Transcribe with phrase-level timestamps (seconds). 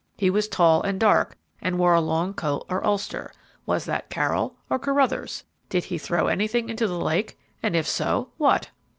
[0.17, 3.31] He was tall and dark, and wore a long coat or ulster.
[3.67, 5.43] Was that Carroll or Carruthers?
[5.69, 7.37] Did he throw anything into the lake?
[7.61, 8.71] And if so, what?"